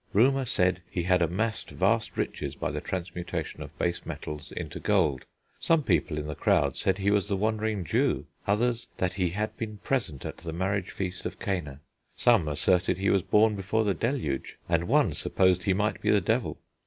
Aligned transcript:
Rumour 0.13 0.45
said 0.45 0.81
he 0.89 1.03
had 1.03 1.21
amassed 1.21 1.69
vast 1.69 2.17
riches 2.17 2.55
by 2.55 2.71
the 2.71 2.81
transmutation 2.81 3.61
of 3.61 3.77
base 3.77 4.03
metals 4.03 4.51
into 4.51 4.79
gold. 4.79 5.25
Some 5.59 5.83
people 5.83 6.17
in 6.17 6.25
the 6.25 6.33
crowd 6.33 6.75
said 6.75 6.97
he 6.97 7.11
was 7.11 7.27
the 7.27 7.35
wandering 7.37 7.83
Jew, 7.83 8.25
others 8.47 8.87
that 8.97 9.13
he 9.13 9.29
had 9.29 9.55
been 9.57 9.77
present 9.77 10.25
at 10.25 10.37
the 10.37 10.53
marriage 10.53 10.89
feast 10.89 11.23
of 11.27 11.37
Cana, 11.39 11.81
some 12.15 12.47
asserted 12.47 12.97
he 12.97 13.11
was 13.11 13.21
born 13.21 13.55
before 13.55 13.83
the 13.83 13.93
deluge, 13.93 14.57
and 14.67 14.87
one 14.87 15.13
supposed 15.13 15.65
he 15.65 15.73
might 15.75 16.01
be 16.01 16.09
the 16.09 16.19
devil. 16.19 16.57